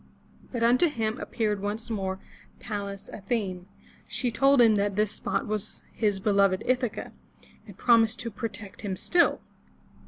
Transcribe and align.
But 0.51 0.63
unto 0.63 0.87
him 0.87 1.19
appeared 1.19 1.61
once 1.61 1.91
more 1.91 2.19
Pallas 2.59 3.07
Athene. 3.13 3.67
She 4.07 4.31
told 4.31 4.59
him 4.59 4.73
that 4.73 4.95
this 4.95 5.11
spot 5.11 5.45
was 5.45 5.83
his 5.93 6.19
beloved 6.19 6.63
Ith'a 6.65 6.91
ca, 6.91 7.11
and 7.67 7.77
promised 7.77 8.19
to 8.21 8.31
protect 8.31 8.81
him 8.81 8.97
still. 8.97 9.41